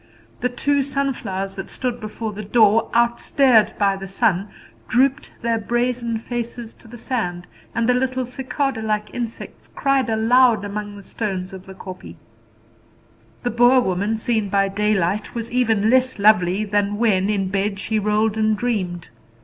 The 0.39 0.49
two 0.49 0.81
sunflowers 0.81 1.55
that 1.57 1.69
stood 1.69 1.99
before 1.99 2.33
the 2.33 2.41
door, 2.43 2.89
out 2.91 3.19
stared 3.19 3.73
by 3.77 3.95
the 3.95 4.07
sun, 4.07 4.47
drooped 4.87 5.31
their 5.43 5.59
brazen 5.59 6.17
faces 6.17 6.73
to 6.73 6.87
the 6.87 6.97
sand; 6.97 7.45
and 7.75 7.87
the 7.87 7.93
little 7.93 8.25
cicada 8.25 8.81
like 8.81 9.13
insects 9.13 9.69
cried 9.75 10.09
aloud 10.09 10.65
among 10.65 10.95
the 10.95 11.03
stones 11.03 11.53
of 11.53 11.67
the 11.67 11.75
kopje. 11.75 12.15
The 13.43 13.51
Boer 13.51 13.79
woman, 13.79 14.17
seen 14.17 14.49
by 14.49 14.69
daylight, 14.69 15.35
was 15.35 15.51
even 15.51 15.87
less 15.91 16.17
lovely 16.17 16.63
than 16.65 16.97
when, 16.97 17.29
in 17.29 17.49
bed, 17.49 17.77
she 17.79 17.99
rolled 17.99 18.37
and 18.37 18.57
dreamed. 18.57 19.09